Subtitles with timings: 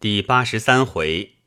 [0.00, 1.38] 第八十三回，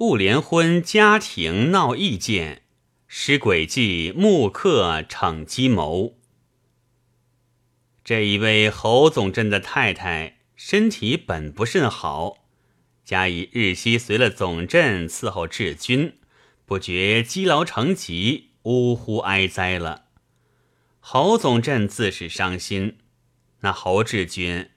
[0.00, 2.60] 雾联婚家庭闹意见，
[3.06, 6.18] 施诡计木刻逞计谋。
[8.04, 12.36] 这一位侯总镇的太太身体本不甚好，
[13.02, 16.18] 加以日夕随了总镇伺候治军，
[16.66, 20.08] 不觉积劳成疾，呜呼哀哉了。
[21.00, 22.98] 侯总镇自是伤心，
[23.60, 24.68] 那侯志军。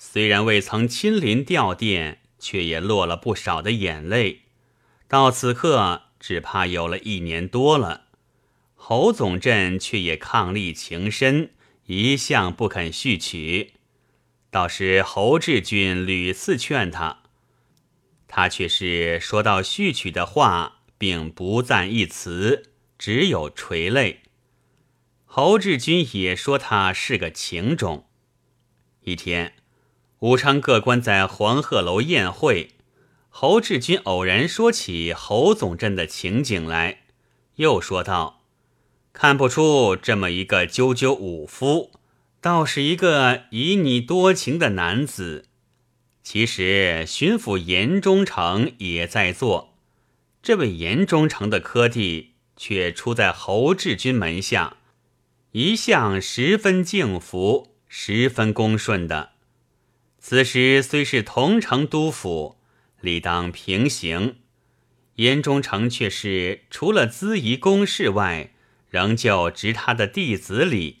[0.00, 4.42] 虽然未曾亲临吊唁，却也落了不少的眼泪。
[5.08, 8.06] 到此刻，只怕有了一年多了。
[8.76, 11.50] 侯总镇却也伉俪情深，
[11.86, 13.72] 一向不肯续娶。
[14.50, 17.24] 倒是侯志军屡次劝他，
[18.28, 24.20] 他却是说到续娶的话，并不赞一词，只有垂泪。
[25.26, 28.08] 侯志军也说他是个情种。
[29.02, 29.54] 一天。
[30.20, 32.70] 武昌各官在黄鹤楼宴会，
[33.28, 37.02] 侯志军偶然说起侯总镇的情景来，
[37.54, 38.42] 又说道
[39.14, 41.92] ：“看不出这么一个赳赳武夫，
[42.40, 45.44] 倒是一个旖旎多情的男子。
[46.24, 49.76] 其实巡抚严忠诚也在做，
[50.42, 54.78] 这位严忠诚的科第却出在侯志军门下，
[55.52, 59.34] 一向十分敬服，十分恭顺的。”
[60.28, 62.58] 此时虽是同城督府，
[63.00, 64.36] 理当平行。
[65.14, 68.52] 严忠诚却是除了咨仪公事外，
[68.90, 70.98] 仍旧执他的弟子礼。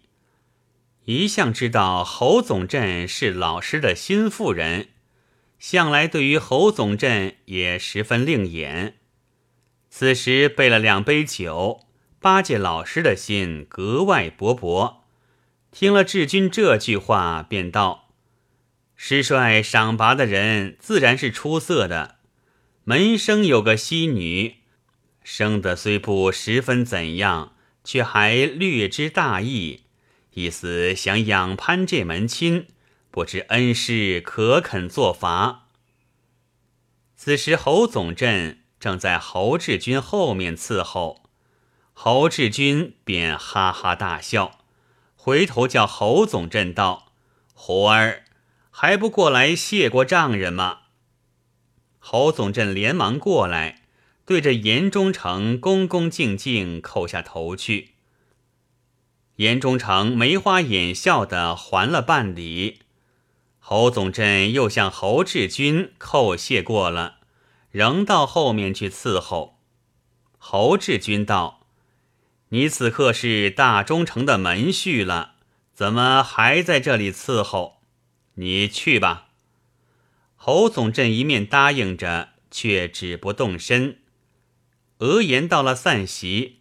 [1.04, 4.88] 一向知道侯总镇是老师的心腹人，
[5.58, 8.96] 向来对于侯总镇也十分另眼。
[9.90, 11.80] 此时备了两杯酒，
[12.18, 15.00] 巴结老师的心格外勃勃。
[15.70, 18.07] 听了志军这句话，便道。
[19.00, 22.16] 师帅赏拔的人自然是出色的。
[22.82, 24.56] 门生有个妻女，
[25.22, 29.84] 生得虽不十分怎样，却还略知大义，
[30.32, 32.66] 意思想仰攀这门亲，
[33.12, 35.68] 不知恩师可肯作罚。
[37.14, 41.22] 此时侯总镇正在侯志军后面伺候，
[41.92, 44.58] 侯志军便哈哈大笑，
[45.14, 47.12] 回头叫侯总镇道
[47.54, 48.24] ：“胡儿。”
[48.80, 50.82] 还不过来谢过丈人吗？
[51.98, 53.82] 侯总镇连忙过来，
[54.24, 57.94] 对着严忠诚恭恭敬敬叩下头去。
[59.34, 62.82] 严忠诚眉花眼笑的还了半礼。
[63.58, 67.16] 侯总镇又向侯志军叩谢过了，
[67.72, 69.58] 仍到后面去伺候。
[70.38, 71.66] 侯志军道
[72.50, 75.32] ：“你此刻是大忠诚的门婿了，
[75.74, 77.74] 怎么还在这里伺候？”
[78.38, 79.30] 你去吧。
[80.36, 83.98] 侯总镇一面答应着，却止不动身。
[84.98, 86.60] 额言到了散席，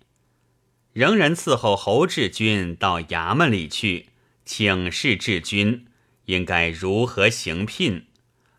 [0.94, 4.08] 仍然伺候侯志军到衙门里去，
[4.44, 5.86] 请示志军
[6.26, 8.08] 应该如何行聘。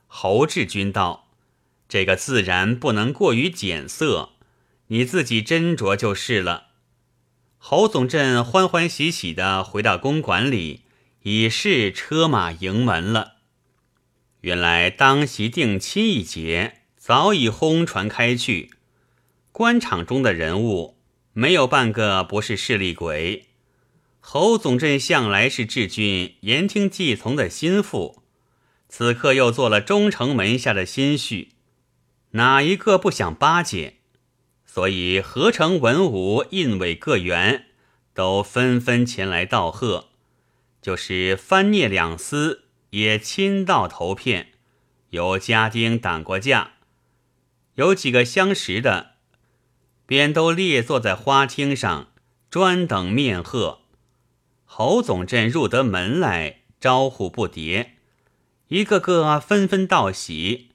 [0.06, 1.28] 侯志军道
[1.88, 4.30] ：“这个自然不能过于简色，
[4.86, 6.68] 你自己斟酌就是了。”
[7.58, 10.84] 侯总镇欢欢喜喜的回到公馆里。
[11.22, 13.34] 已是车马迎门了。
[14.42, 18.70] 原来当席定亲一节早已轰传开去，
[19.50, 20.98] 官场中的人物
[21.32, 23.46] 没有半个不是势利鬼。
[24.20, 28.22] 侯总镇向来是治军言听计从的心腹，
[28.88, 31.48] 此刻又做了忠诚门下的心婿，
[32.32, 33.94] 哪一个不想巴结？
[34.66, 37.66] 所以合成文武印委各员
[38.12, 40.07] 都纷纷前来道贺。
[40.80, 44.52] 就是翻聂两司也亲到投片，
[45.10, 46.72] 有家丁挡过架，
[47.74, 49.14] 有几个相识的，
[50.06, 52.08] 便都列坐在花厅上，
[52.48, 53.80] 专等面贺。
[54.64, 57.88] 侯总镇入得门来，招呼不迭，
[58.68, 60.68] 一个个纷纷道喜。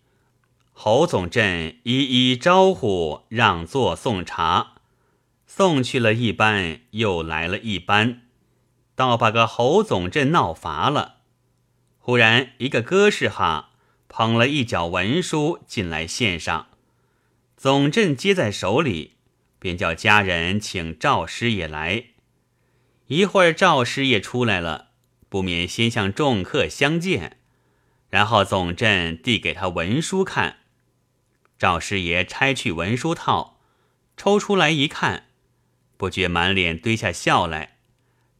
[0.71, 4.73] 侯总镇一一招呼，让座送茶，
[5.45, 8.22] 送去了一班，又来了一班。
[8.95, 11.17] 倒把个侯总镇闹乏了。
[11.97, 13.71] 忽然一个哥士哈
[14.07, 16.67] 捧了一角文书进来献上，
[17.55, 19.13] 总镇接在手里，
[19.57, 22.07] 便叫家人请赵师爷来。
[23.07, 24.89] 一会儿赵师爷出来了，
[25.29, 27.37] 不免先向众客相见，
[28.09, 30.57] 然后总镇递给他文书看。
[31.57, 33.59] 赵师爷拆去文书套，
[34.17, 35.27] 抽出来一看，
[35.95, 37.72] 不觉满脸堆下笑来。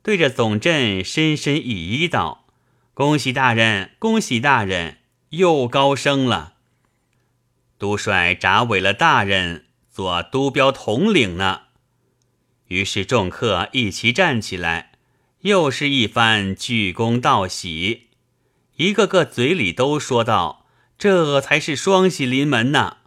[0.03, 2.45] 对着总镇深深一揖道
[2.93, 4.97] ：“恭喜大人，恭喜大人，
[5.29, 6.55] 又高升了。”
[7.79, 11.61] 都帅札委了大人做都标统领呢。
[12.67, 14.91] 于是众客一齐站起来，
[15.41, 18.09] 又是一番鞠躬道喜，
[18.75, 20.65] 一个个嘴里都说道
[20.99, 22.97] ：“这才是双喜临门呐！”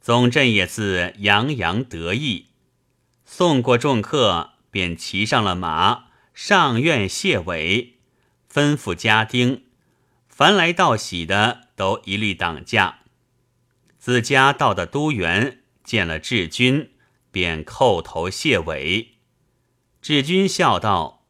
[0.00, 2.46] 总镇也自洋洋得意，
[3.24, 7.94] 送过众客，便骑上了马，上院谢尾，
[8.52, 9.64] 吩咐家丁，
[10.28, 13.00] 凡来道喜的都一律挡驾。
[13.98, 16.92] 自家到的都园，见了志军，
[17.30, 19.16] 便叩头谢尾。
[20.00, 21.26] 志军笑道：“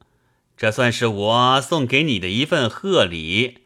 [0.56, 3.64] 这算是我送给你的一份贺礼，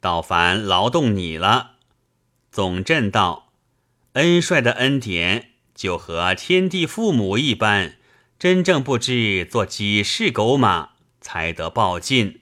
[0.00, 1.76] 倒烦劳动你了。”
[2.52, 3.52] 总镇道
[4.12, 7.96] ：“恩帅的恩典，就和天地父母一般，
[8.38, 10.90] 真正不知做几世狗马
[11.20, 12.40] 才得报尽。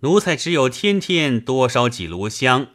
[0.00, 2.68] 奴才只有天天多烧几炉香。”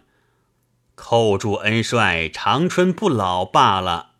[0.95, 4.12] 扣住恩帅长春不老罢了。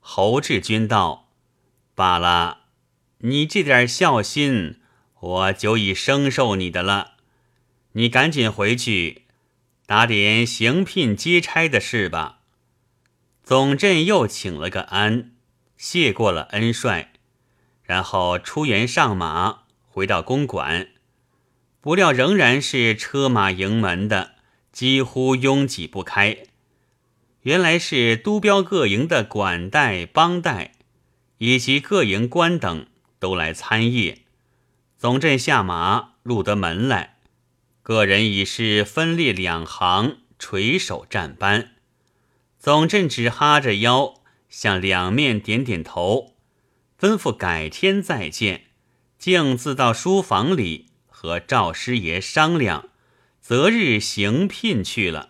[0.00, 1.28] 侯志军道
[1.94, 2.60] ：“罢了，
[3.18, 4.80] 你这点孝心，
[5.20, 7.14] 我久已生受你的了。
[7.92, 9.26] 你赶紧回去，
[9.84, 12.38] 打点行聘接差的事吧。”
[13.44, 15.32] 总镇又请了个安，
[15.76, 17.12] 谢过了恩帅，
[17.86, 20.88] 然后出园上马，回到公馆，
[21.80, 24.36] 不料仍然是车马迎门的。
[24.72, 26.36] 几乎拥挤不开，
[27.40, 30.72] 原来是都标各营的管带、帮带，
[31.38, 32.86] 以及各营官等
[33.18, 34.18] 都来参谒。
[34.98, 37.16] 总镇下马入得门来，
[37.82, 41.70] 个人已是分列两行，垂手站班。
[42.58, 46.34] 总镇只哈着腰，向两面点点头，
[47.00, 48.66] 吩咐改天再见，
[49.18, 52.90] 径自到书房里和赵师爷商量。
[53.40, 55.28] 择日行聘去了，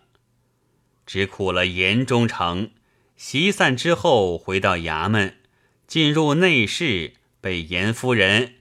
[1.04, 2.70] 只苦了严忠诚。
[3.14, 5.36] 席散之后，回到衙门，
[5.86, 8.54] 进入内室，被严夫人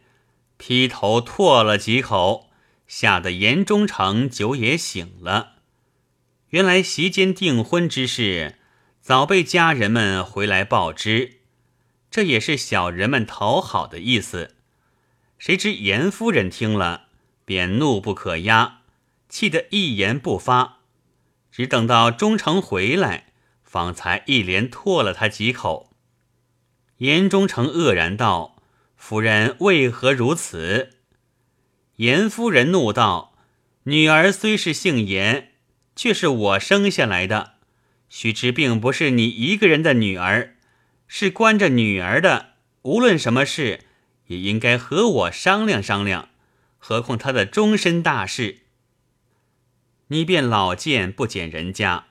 [0.57, 2.49] 劈头唾了几口，
[2.85, 5.53] 吓得严忠诚酒也醒了。
[6.49, 8.55] 原来席间订婚之事，
[8.99, 11.34] 早被家人们回来报知，
[12.15, 14.55] 这也是小人们讨好的意思。
[15.37, 17.07] 谁知严夫人听了，
[17.43, 18.83] 便怒不可压。
[19.27, 20.77] 气得一言不发，
[21.51, 23.33] 只等到忠诚回来，
[23.65, 25.91] 方才一连唾了他几口。
[26.99, 28.63] 严忠诚愕然道
[28.95, 30.91] ：“夫人为何如此？”
[31.97, 33.35] 严夫人怒道
[33.83, 35.51] ：“女儿虽是姓严，
[35.97, 37.55] 却是我生下来的，
[38.07, 40.54] 须知并不是你一个人的女儿，
[41.07, 42.53] 是关着女儿的。
[42.83, 43.81] 无论什么事，
[44.27, 46.29] 也应该和我商量商量。
[46.77, 48.59] 何况她的终身大事。”
[50.09, 52.05] 你便老见不捡人家，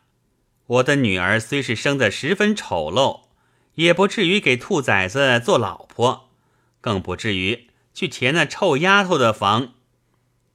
[0.67, 3.27] 我的女儿虽是生得十分丑陋，
[3.75, 6.29] 也不至于给兔崽子做老婆，
[6.81, 9.75] 更不至于去填那臭丫头的房。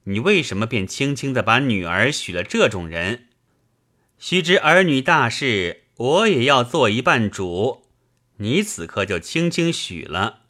[0.04, 3.28] 你为什么便轻轻的把女儿许了这种人？
[4.18, 7.79] 须知儿女大事，我也要做一半主。
[8.40, 10.40] 你此刻就轻轻许了，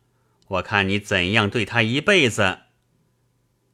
[0.49, 2.61] 我看你怎样对他一辈子。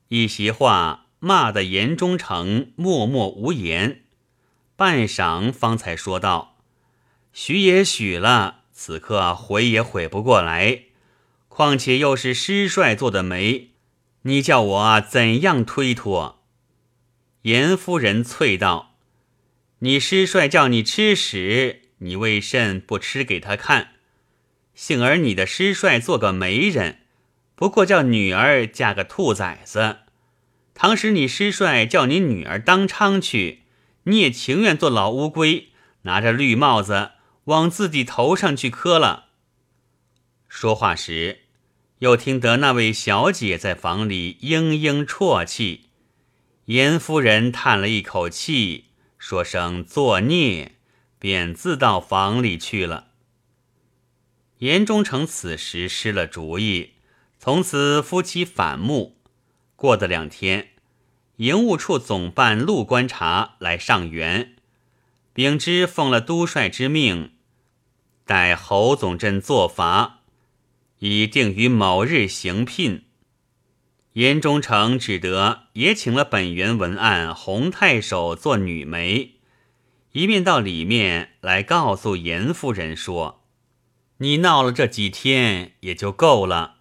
[0.09, 1.05] 一席话。
[1.19, 4.03] 骂得严忠诚默默无言，
[4.77, 6.59] 半晌方才说道
[7.33, 10.83] ：“许也许了，此刻悔也悔不过来。
[11.49, 13.71] 况且又是师帅做的媒，
[14.23, 16.45] 你叫我怎样推脱？”
[17.43, 18.95] 严夫人啐道
[19.81, 23.95] ：“你师帅叫你吃屎，你为甚不吃给他看？
[24.77, 26.99] 幸而你的师帅做个媒人，
[27.57, 29.97] 不过叫女儿嫁个兔崽子。”
[30.79, 33.63] 倘使你师帅叫你女儿当娼去，
[34.05, 35.71] 你也情愿做老乌龟，
[36.03, 37.13] 拿着绿帽子
[37.45, 39.29] 往自己头上去磕了。
[40.47, 41.39] 说话时，
[42.01, 45.87] 又听得那位小姐在房里嘤嘤啜泣。
[46.67, 48.85] 严夫人叹了一口气，
[49.17, 50.73] 说声作孽，
[51.19, 53.13] 便自到房里去了。
[54.59, 56.93] 严忠诚此时失了主意，
[57.39, 59.19] 从此夫妻反目。
[59.77, 60.71] 过的两天，
[61.37, 64.57] 营务处总办陆观察来上元，
[65.35, 67.33] 秉之奉了都帅之命，
[68.25, 70.21] 待侯总镇作罚，
[71.01, 73.05] 已定于某日行聘。
[74.15, 79.35] 严忠诚只得也请了本原文案洪太守做女媒，
[80.13, 83.43] 一面到里面来告诉严夫人说
[84.19, 86.77] ：“你闹了这几天也就够了。”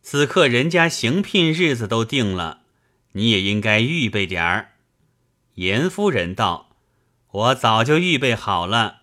[0.00, 2.62] 此刻人家行聘日子都定了，
[3.12, 4.72] 你也应该预备点儿。
[5.54, 6.70] 严夫人道
[7.30, 9.02] ：“我早就预备好了，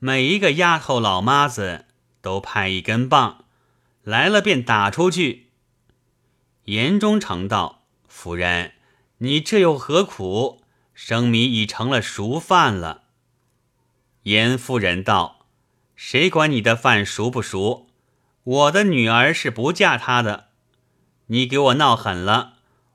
[0.00, 1.84] 每一个丫头老妈子
[2.20, 3.44] 都派一根棒，
[4.02, 5.50] 来了便打出去。”
[6.66, 8.72] 言中诚道：“夫人，
[9.18, 10.62] 你这又何苦？
[10.94, 13.04] 生米已成了熟饭了。”
[14.24, 15.41] 严夫人道
[15.94, 17.88] ：“谁管你的饭熟不熟？
[18.44, 20.48] 我的女儿是不嫁他的。
[21.26, 22.54] 你给我闹狠了，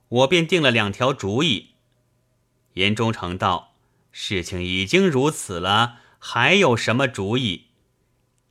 [0.10, 1.70] 我便定了两条主意。”
[2.76, 3.74] 严忠诚道
[4.12, 7.68] ：“事情已经如此了，还有什么主意？”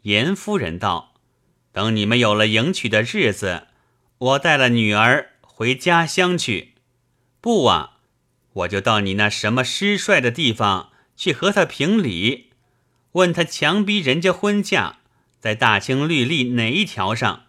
[0.02, 1.14] 严夫人道
[1.72, 3.66] ：“等你们有了迎娶的日子，
[4.18, 6.74] 我带了女儿回家乡去。
[7.40, 7.98] 不啊，
[8.52, 12.45] 我就到你那什么失帅的地方去和他评理。”
[13.16, 14.96] 问他强逼人家婚嫁，
[15.40, 17.46] 在大清律例哪一条上？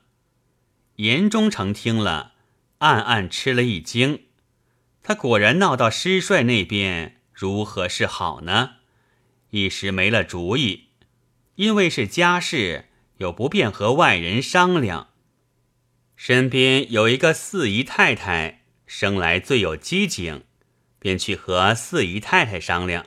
[0.95, 2.35] 严忠诚听了，
[2.77, 4.27] 暗暗吃了一惊。
[5.03, 8.75] 他果然闹到师帅那边，如何是好呢？
[9.49, 10.87] 一时没了主意，
[11.55, 12.85] 因为是家事，
[13.17, 15.09] 又不便和外人商量。
[16.15, 20.45] 身边有一个四姨太太，生来最有机警，
[20.97, 23.05] 便去和四姨太太商量。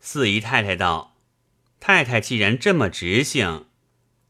[0.00, 1.11] 四姨太太道。
[1.84, 3.66] 太太既然这么直性，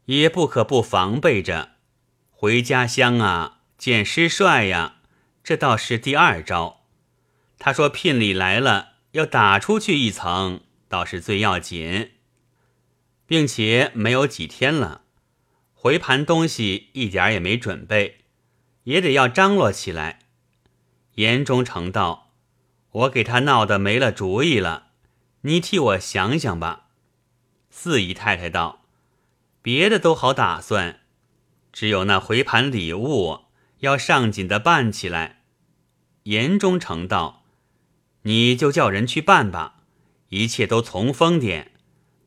[0.05, 1.73] 也不可不防备着。
[2.31, 4.95] 回家乡啊，见师帅呀，
[5.43, 6.87] 这倒是第二招。
[7.59, 12.13] 他说聘礼来了，要打出去一层，倒是最要紧，
[13.27, 15.03] 并且没有几天了，
[15.75, 18.21] 回盘东西一点也没准备，
[18.85, 20.21] 也得要张罗起来。
[21.17, 22.31] 严忠诚道
[22.89, 24.87] ：“我给他闹得没了主意了，
[25.41, 26.79] 你替我想想吧。”
[27.75, 28.83] 四姨太太道
[29.63, 31.01] ：“别的都好打算，
[31.73, 33.45] 只有那回盘礼物
[33.79, 35.41] 要上紧的办起来。”
[36.23, 37.43] 言中诚道
[38.21, 39.81] ：“你就叫人去办吧，
[40.29, 41.71] 一切都从风点，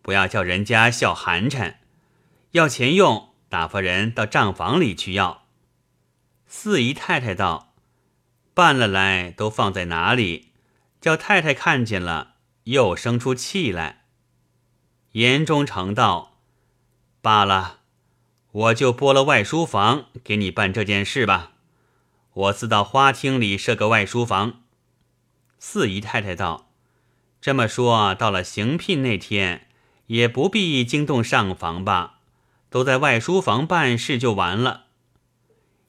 [0.03, 1.76] 不要叫人家笑寒碜。
[2.50, 5.47] 要钱用，打发人到账房里去要。”
[6.49, 7.73] 四姨太太道
[8.53, 10.50] ：“办了来都放在哪里？
[11.00, 12.35] 叫太太看见了，
[12.65, 14.03] 又生出气来。”
[15.16, 16.37] 言中诚道
[17.23, 17.78] ：“罢了，
[18.52, 21.52] 我就拨了外书房给你办这件事吧。
[22.35, 24.64] 我自到花厅里设个外书房。”
[25.58, 26.70] 四姨太太道
[27.40, 29.68] ：“这么说，到了行聘那天，
[30.08, 32.18] 也不必惊动上房吧？
[32.68, 34.85] 都在外书房办事就完了。”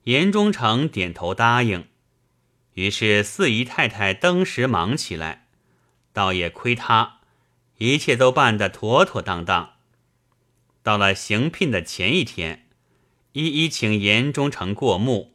[0.05, 1.85] 言中诚点头答应。
[2.75, 5.47] 于是四姨太太登时忙起来，
[6.13, 7.16] 倒也亏他。
[7.77, 9.73] 一切都办得妥妥当当。
[10.81, 12.67] 到了行聘的前一天，
[13.33, 15.33] 一一请严忠诚过目，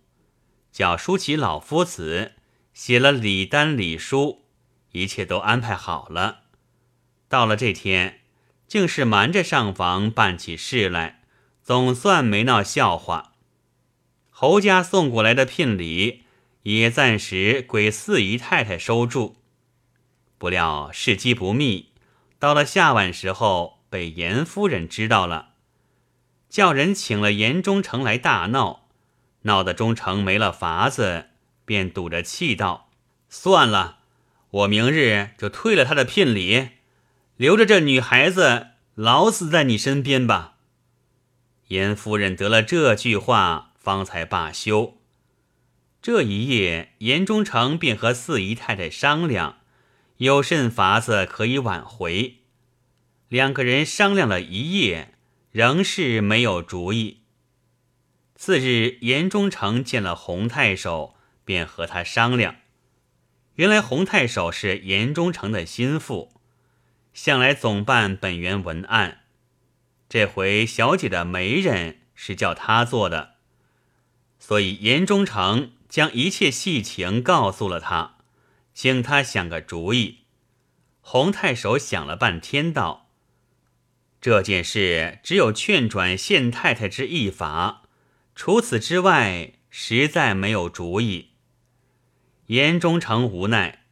[0.73, 2.33] 叫舒淇老夫子
[2.73, 4.47] 写了礼单礼书，
[4.93, 6.45] 一切都安排好了。
[7.29, 8.21] 到了这天，
[8.67, 11.23] 竟是瞒着上房办起事来，
[11.63, 13.35] 总算没闹笑话。
[14.31, 16.23] 侯家送过来的聘礼，
[16.63, 19.37] 也暂时归四姨太太收住。
[20.39, 21.92] 不料事机不密。
[22.43, 25.51] 到了下晚时候，被严夫人知道了，
[26.49, 28.89] 叫人请了严忠诚来大闹，
[29.43, 31.27] 闹得忠诚没了法子，
[31.65, 32.91] 便赌着气道
[33.31, 33.99] ：“算了，
[34.51, 36.71] 我明日就退了他的聘礼，
[37.37, 40.57] 留着这女孩子老死在你身边吧。”
[41.71, 44.99] 严夫人得了这句话，方才罢休。
[46.03, 49.59] 这一夜，严忠诚便和四姨太太商量。
[50.23, 52.43] 有甚法子可以挽回？
[53.29, 55.15] 两个人商量了一夜，
[55.51, 57.23] 仍是没有主意。
[58.37, 62.55] 次日，严忠诚见了洪太守，便和他商量。
[63.57, 66.33] 原来洪太守是严忠诚的心腹，
[67.13, 69.23] 向来总办本园文案。
[70.09, 73.35] 这回小姐的媒人是叫他做的，
[74.39, 78.19] 所以严忠诚将一切细情告诉了他。
[78.75, 80.21] 请他想个主意。
[81.01, 83.11] 洪太守想了半天，道
[84.21, 87.83] ：“这件事只有劝转县太太之一法，
[88.35, 91.31] 除此之外，实在没有主意。”
[92.47, 93.87] 严忠诚无奈，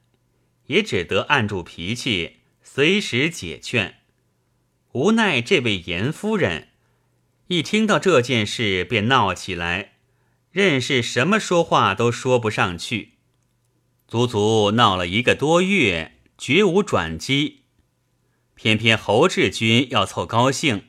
[0.67, 4.03] 也只得按住脾气，随时解劝。
[4.93, 6.69] 无奈这位严夫人
[7.47, 9.95] 一听到这件事，便闹起来，
[10.51, 13.15] 任是什么说话都说不上去。
[14.11, 17.61] 足足闹了一个多月，绝无转机。
[18.57, 20.87] 偏偏侯志军要凑高兴，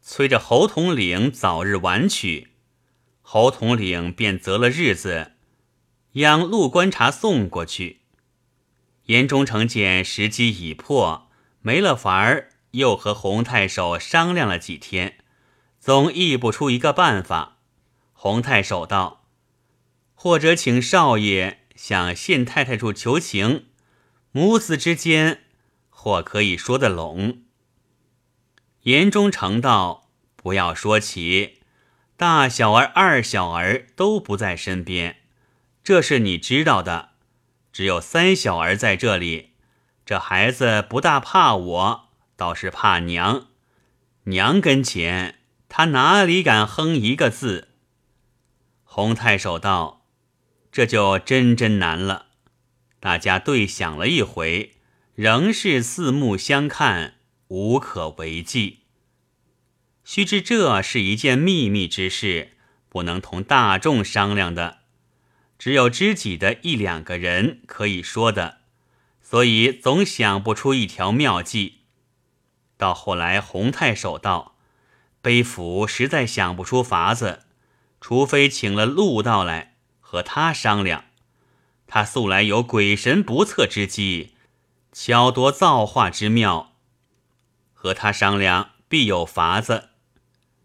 [0.00, 2.52] 催着侯统领早日完娶。
[3.22, 5.32] 侯统领便择了日子，
[6.12, 8.02] 央陆观察送过去。
[9.06, 11.28] 严忠诚见时机已迫，
[11.60, 15.16] 没了法儿，又和洪太守商量了几天，
[15.80, 17.58] 总议不出一个办法。
[18.12, 19.26] 洪太守道
[20.14, 23.66] ：“或者请少爷向县太太处求情，
[24.32, 25.42] 母子之间
[25.88, 27.42] 或可以说得拢。”
[28.82, 31.60] 言中诚道：“不要说起，
[32.16, 35.16] 大小儿、二小儿都不在身边，
[35.82, 37.10] 这是你知道的。”
[37.72, 39.50] 只有三小儿在这里，
[40.06, 43.48] 这孩子不大怕我，倒是怕娘。
[44.26, 47.70] 娘跟前，他哪里敢哼一个字？
[48.84, 50.03] 洪太守道
[50.74, 52.26] ：“这就真真难了。”
[52.98, 54.72] 大家对想了一回，
[55.14, 57.14] 仍是四目相看，
[57.46, 58.80] 无可为继。
[60.02, 62.56] 须知这是一件秘密之事，
[62.88, 64.78] 不能同大众商量的。
[65.56, 68.58] 只有知己的一两个人可以说的，
[69.22, 71.82] 所以总想不出一条妙计。
[72.76, 74.56] 到后来，洪太守道
[75.22, 77.44] ：“卑府实在想不出法子，
[78.00, 79.73] 除非请了陆道来
[80.14, 81.06] 和他商量。
[81.88, 84.34] 他素来有鬼神不测之机，
[84.92, 86.72] 巧夺造化之妙，
[87.72, 89.88] 和他商量必有法子。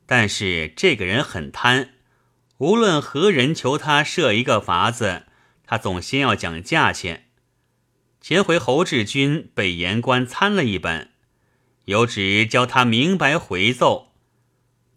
[0.05, 1.95] 但是这个人很贪。”
[2.59, 5.23] 无论何人求他设一个法子，
[5.65, 7.29] 他总先要讲价钱。
[8.21, 11.09] 前回侯志军被言官参了一本，
[11.85, 14.11] 有旨教他明白回奏。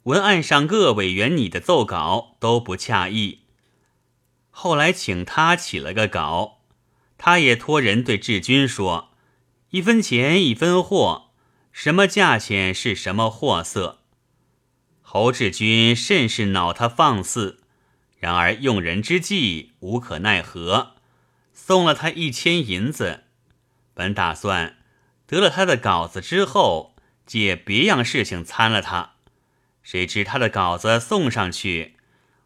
[0.02, 3.41] 文案上各委员拟的奏稿都不恰意。
[4.54, 6.60] 后来请他起了个稿，
[7.18, 9.10] 他也托人对志军说
[9.70, 11.30] ：“一分钱一分货，
[11.72, 13.98] 什么价钱是什么货色。”
[15.02, 17.60] 侯志军甚是恼他放肆，
[18.18, 20.94] 然而用人之际无可奈何，
[21.52, 23.24] 送了他一千银子。
[23.94, 24.78] 本打算
[25.26, 26.94] 得了他的稿子之后，
[27.26, 29.12] 借别样事情参了他。
[29.82, 31.96] 谁知他的稿子送上去，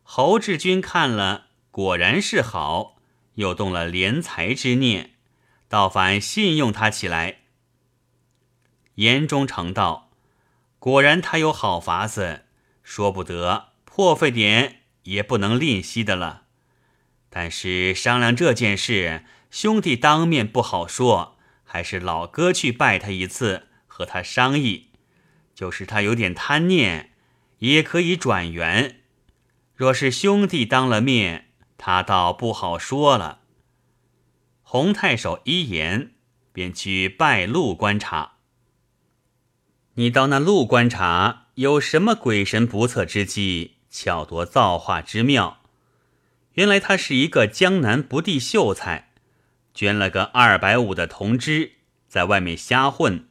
[0.02, 1.45] 侯志军看了，
[1.76, 2.96] 果然是好，
[3.34, 5.10] 又动了怜才之念，
[5.68, 7.40] 倒反信用他起来。
[8.94, 10.10] 言中诚道
[10.80, 12.46] ：“果然他有好法子。”
[12.82, 16.44] 说不得，破费点也不能吝惜的了。
[17.28, 24.92] 但是商量这件事，兄弟当面不好说，还是老哥去拜他一次，和他商议。
[25.54, 27.12] 就是他有点贪念，
[27.58, 29.02] 也可以转圆。
[29.74, 31.45] 若是兄弟当了面，
[31.78, 33.40] 他倒不好说了。
[34.62, 36.12] 洪太守一言，
[36.52, 38.32] 便去拜陆观察。
[39.94, 41.44] 你到那陆观察。
[41.56, 45.62] 有什么鬼神不测之机，巧夺造化之妙？
[46.52, 49.14] 原来他是一个江南不第秀才，
[49.72, 53.26] 捐了个二百五的铜支，在外面瞎混。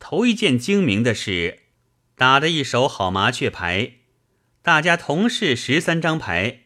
[0.00, 1.60] 头一件精明的是，
[2.16, 3.92] 打的一手好麻雀牌，
[4.60, 6.62] 大家同是十三张牌，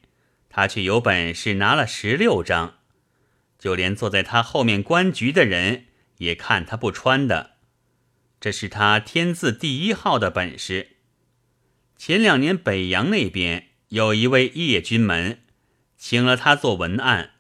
[0.51, 2.75] 他却有本事拿了十六张，
[3.59, 5.87] 就连坐在他后面观局的人
[6.19, 7.53] 也看他不穿的。
[8.41, 10.97] 这是他天字第一号的本事。
[11.97, 15.43] 前两年北洋那边有一位叶君门，
[15.97, 17.33] 请了他做文案，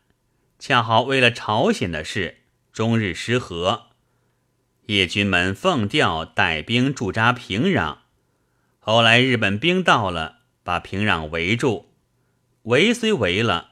[0.58, 2.42] 恰好为了朝鲜的事，
[2.72, 3.88] 终日失和。
[4.86, 7.98] 叶君门奉调带兵驻扎平壤，
[8.78, 11.89] 后来日本兵到了，把平壤围住。
[12.64, 13.70] 围虽围了，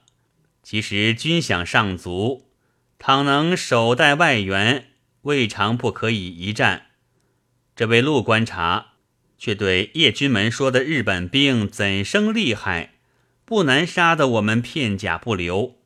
[0.63, 2.51] 其实军饷尚足，
[2.99, 6.87] 倘能守待外援，未尝不可以一战。
[7.77, 8.95] 这位陆观察
[9.37, 12.95] 却对叶君门说的日本兵怎生厉害，
[13.45, 15.77] 不难杀得我们片甲不留。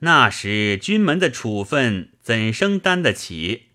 [0.00, 3.68] 那时军门的处分怎生担得起？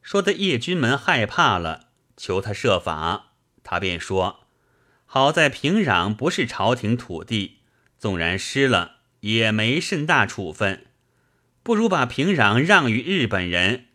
[0.00, 3.32] 说的叶君门害怕了，求他设法。
[3.62, 4.47] 他便说：
[5.10, 7.60] 好在平壤不是朝廷土地，
[7.98, 10.84] 纵然失了也没甚大处分，
[11.62, 13.86] 不如把平壤让于日本人，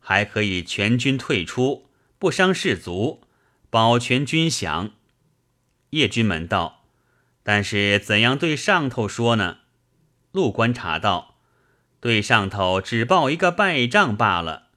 [0.00, 1.90] 还可以全军退出。
[2.18, 3.20] 不伤士卒，
[3.68, 4.92] 保全军饷。
[5.90, 6.86] 叶军门道
[7.44, 9.58] ：“但是怎样对上头说呢？”
[10.32, 11.34] 陆观察道
[12.00, 14.68] ：“对上头只报一个败仗罢了。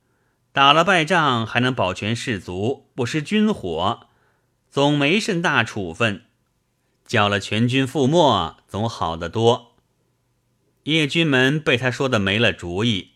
[0.52, 4.10] 打了败仗还能保全士卒，不失军火，
[4.76, 6.26] 总没甚大处分。
[7.08, 9.78] 叫了全军覆没，总好得多。”
[10.84, 13.12] 叶军门被他说的没了主意，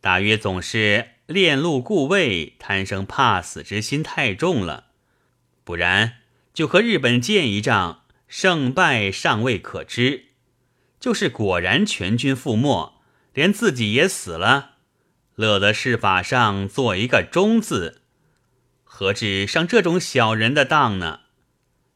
[0.00, 1.10] 大约总是。
[1.26, 4.86] 恋路故位，贪生怕死之心太重了，
[5.62, 6.14] 不然
[6.52, 10.30] 就和日本见一仗，胜败尚未可知。
[10.98, 12.94] 就是果然全军覆没，
[13.34, 14.78] 连自己也死了，
[15.36, 18.00] 乐得是法上做一个忠字，
[18.90, 21.20] 何止上这种小人的当呢？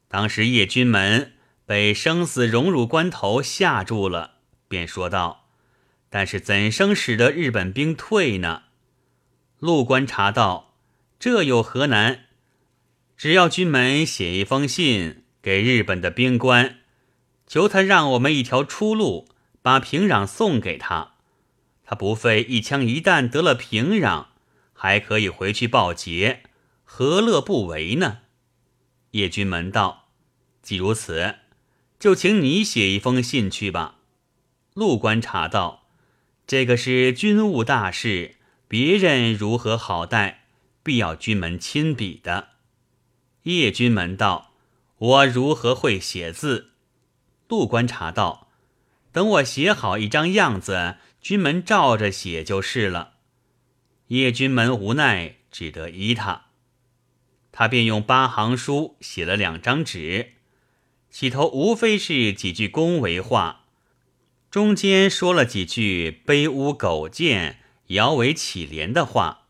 [0.08, 1.32] 当时叶军门
[1.66, 4.34] 被生死荣辱关头吓住了，
[4.68, 5.48] 便说道
[6.10, 8.64] ：“但是怎生使得日本兵退呢？”
[9.58, 10.74] 陆观察道
[11.18, 12.26] ：“这有何难？
[13.16, 16.76] 只要军门写一封信给日本的兵官，
[17.48, 19.26] 求他让我们一条出路，
[19.62, 21.14] 把平壤送给他。”
[21.84, 24.26] 他不费一枪一弹得了平壤，
[24.72, 26.44] 还可以回去报捷，
[26.94, 28.18] 何乐不为呢？
[29.12, 30.10] 叶君门道
[30.60, 31.36] ：“既如此，
[31.98, 34.00] 就请你写一封信去吧。”
[34.74, 35.86] 陆观察道
[36.46, 38.36] ：“这个是军务大事，
[38.68, 40.44] 别人如何好待，
[40.82, 42.48] 必要君门亲笔的。”
[43.44, 44.52] 叶君门道
[44.98, 46.72] ：“我如何会写字？”
[47.48, 48.48] 陆观察道
[49.10, 53.14] ：“等我写好一张样子。”军门照着写就是了。
[54.08, 56.48] 叶君门无奈，只得依他。
[57.52, 60.32] 他便用八行书写了两张纸，
[61.10, 63.66] 起头无非是几句恭维话，
[64.50, 69.46] 中间说了几句卑污苟贱、摇尾乞怜的话，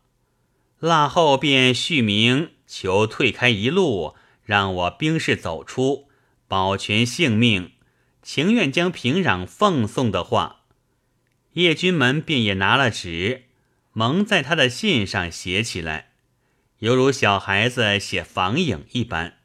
[0.79, 6.09] 腊后便续名求退开一路，让我兵士走出，
[6.49, 7.71] 保全性命，
[8.21, 10.65] 情愿将平壤奉送的话。
[11.53, 13.43] 叶君门便也拿了纸，
[13.93, 16.12] 蒙在他的信上写起来，
[16.83, 19.37] 犹如小孩子写房影一般。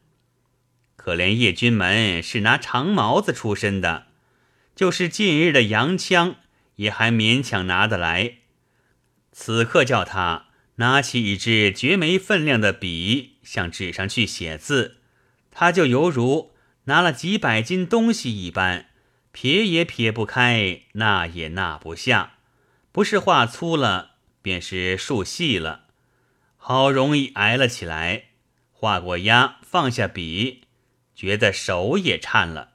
[0.97, 4.09] 可怜叶君门是拿长毛子出身的，
[4.75, 6.35] 就是近日的洋枪，
[6.75, 8.39] 也还勉强拿得来。
[9.31, 10.47] 此刻叫他
[10.77, 14.97] 拿起一支绝没分量的笔，向纸上去写字，
[15.53, 16.51] 他就犹如
[16.87, 18.87] 拿了几百斤东西一般。
[19.31, 22.39] 撇也撇不开，捺也捺不下，
[22.91, 25.85] 不是画粗了，便是竖细了，
[26.71, 28.25] 好容易挨了起来。
[28.73, 30.65] 画过押，放下笔，
[31.15, 32.73] 觉得手也颤了。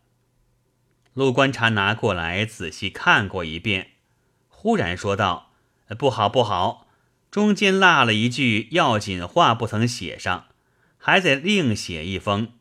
[1.14, 3.92] 陆观察拿过来仔细看过一遍，
[4.48, 5.52] 忽然说道
[5.96, 6.88] ：“不好，不好，
[7.30, 10.48] 中间落了一句要紧话，不曾写上，
[10.98, 12.54] 还得另写一封。”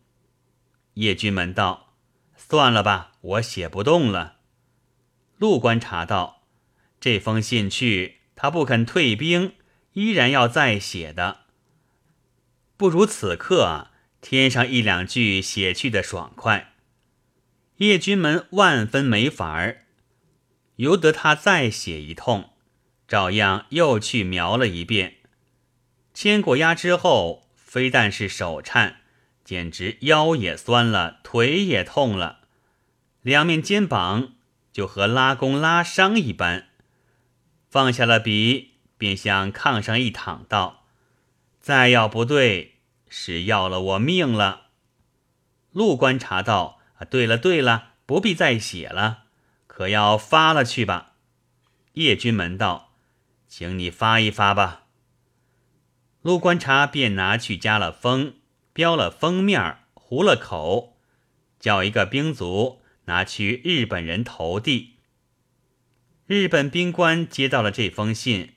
[1.01, 1.95] 叶君门道。
[2.37, 4.37] 算了吧，我写不动了。
[5.39, 6.43] 陆观察道
[7.01, 9.55] ：“这封信去，他不肯退兵，
[9.93, 11.41] 依然要再写的。
[12.77, 13.89] 不如此刻
[14.21, 16.75] 添上一两句写去的爽快。”
[17.79, 19.87] 叶君门万分没法儿，
[20.77, 22.51] 由得他再写一通，
[23.09, 25.17] 照样又去描了一遍。
[26.15, 29.01] 签过押之后，非但是手颤，
[29.45, 32.43] 简直腰也酸了，腿也痛了。
[33.23, 34.35] 两面肩膀
[34.73, 36.69] 就和拉弓拉伤一般，
[37.69, 38.72] 放下了笔，
[39.03, 40.87] 便向炕上一躺，道
[41.59, 42.77] ：“再要不对，
[43.09, 44.69] 是要了我命了。”
[45.75, 49.25] 陆观察道：“啊，对了对了，不必再写了，
[49.67, 51.15] 可要发了去吧。”
[51.95, 52.93] 叶君门道
[53.49, 54.85] ：“请你发一发吧。”
[56.23, 58.35] 陆观察便拿去加了封，
[58.73, 60.97] 标了封面，糊了口，
[61.59, 62.81] 叫一个兵卒。
[63.07, 64.99] 拿去日本人投递。
[66.29, 68.53] 日本兵官接到了这封信，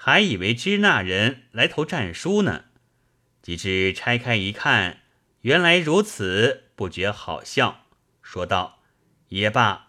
[0.00, 2.66] 还以为支那人来投战书呢。
[3.42, 5.00] 及至拆开一看，
[5.40, 7.86] 原来如此，不觉好笑，
[8.22, 8.80] 说道
[9.30, 9.88] ：“也罢，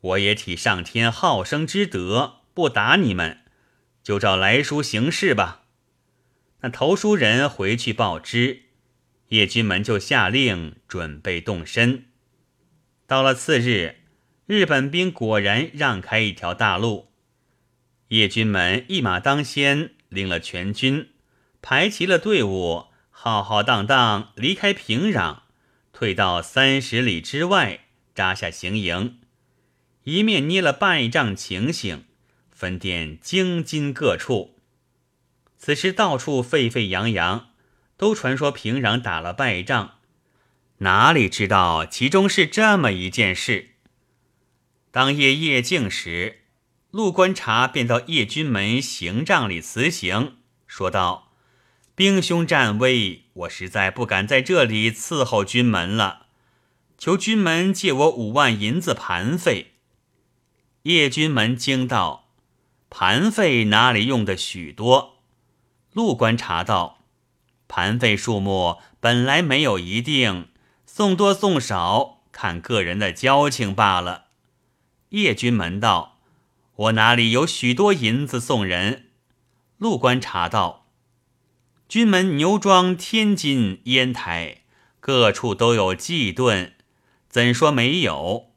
[0.00, 3.40] 我也体上天好生之德，不打你们，
[4.04, 5.64] 就照来书行事吧。”
[6.62, 8.62] 那投书人回去报知，
[9.28, 12.06] 叶君门就下令准备动身。
[13.06, 13.96] 到了次日，
[14.46, 17.10] 日本兵果然让开一条大路，
[18.14, 21.08] 叶军门一马当先，领了全军，
[21.60, 25.38] 排齐了队伍，浩浩荡荡离开平壤，
[25.92, 29.18] 退到三十里之外扎下行营，
[30.04, 32.04] 一面捏了败仗情形，
[32.52, 34.60] 分店京津各处。
[35.58, 37.48] 此时到处沸沸扬扬，
[37.96, 39.96] 都传说平壤打了败仗。
[40.78, 43.70] 哪里知道其中是这么一件事？
[44.92, 46.43] 当夜夜静时，
[46.94, 50.36] 陆观察便到叶军门行帐里辞行，
[50.68, 51.32] 说道
[51.96, 56.26] ：“兵凶战危，我实在不敢在这里伺候军门了，
[56.96, 59.72] 求军门借我五万银子盘费。”
[60.84, 62.28] 叶军门惊道
[62.88, 65.16] ：“盘费哪里用的许多？”
[65.94, 67.00] 陆观察道
[67.66, 70.46] ：“盘费数目本来没有一定。”
[70.86, 74.26] 送多送少，看个人的交情罢了。
[75.08, 76.13] 叶君门道
[76.76, 79.10] ：“我哪里有许多银子送人？”
[79.78, 80.86] 陆观察道
[81.88, 84.62] ：“军门牛庄、天津、烟台
[85.00, 86.74] 各处都有祭盾，
[87.28, 88.50] 怎说没有？”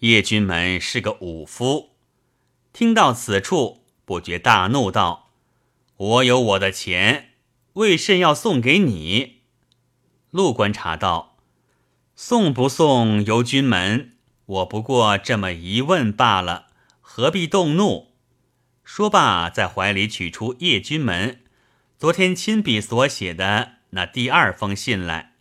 [0.00, 1.90] 叶君门是个武夫，
[2.72, 5.30] 听到此处，不觉大怒道
[5.96, 7.34] ：“我有我的钱，
[7.74, 9.42] 为甚要送给你？”
[10.30, 11.36] 陆观察道
[12.16, 16.68] ：“送不送由君门，我不过这么一问罢了，
[17.02, 18.14] 何必动怒？”
[18.82, 21.42] 说罢，在怀里取出叶君门
[21.98, 25.34] 昨天亲笔所写的那第二封信来。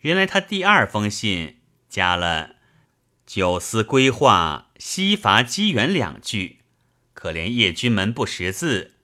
[0.00, 2.56] 原来他第二封信加了
[3.26, 6.60] “九思归化，西伐机缘”两句，
[7.12, 8.94] 可怜叶君门不识字，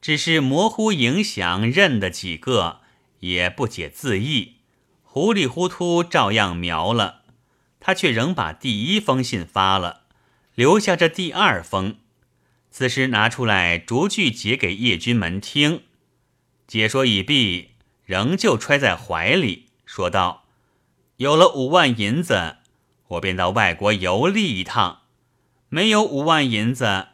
[0.00, 2.80] 只是模糊影响认的几个，
[3.20, 4.56] 也不解字意，
[5.02, 7.22] 糊里糊涂照样描了。
[7.78, 9.99] 他却仍把第一封信发了，
[10.60, 11.96] 留下这第二封。
[12.70, 15.84] 此时拿出来逐句解给叶君门听，
[16.66, 17.70] 解说已毕，
[18.04, 20.44] 仍旧揣在怀里，说道
[21.16, 22.56] ：“有了五万银子，
[23.08, 25.04] 我便到外国游历一趟；
[25.70, 27.06] 没有五万银子，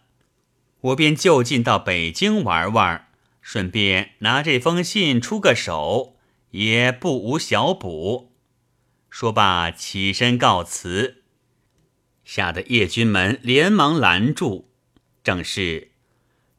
[0.81, 3.07] 我便就近到北京玩玩，
[3.41, 6.17] 顺便拿这封信出个手，
[6.51, 8.33] 也不无小补。”
[9.09, 11.23] 说罢起身告辞，
[12.27, 14.69] 吓得叶君门连忙拦住。
[15.23, 15.93] 正是，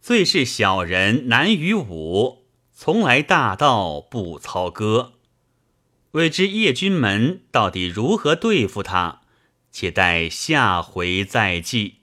[0.02, 5.14] 最是小人难于武，从来大道不操戈。
[6.12, 9.22] 未知叶君门到底如何对付他，
[9.70, 11.97] 且待下回再记。